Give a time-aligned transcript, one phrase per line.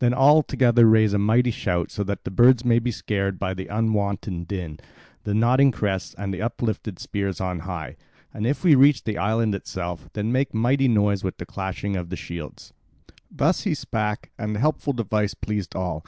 [0.00, 3.54] Then all together raise a mighty shout so that the birds may be scared by
[3.54, 4.80] the unwonted din,
[5.22, 7.94] the nodding crests, and the uplifted spears on high.
[8.34, 12.12] And if we reach the island itself, then make mighty noise with the clashing of
[12.18, 12.72] shields."
[13.30, 16.02] Thus he spake, and the helpful device pleased all.